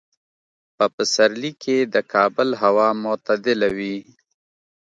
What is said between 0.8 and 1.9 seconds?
پسرلي کې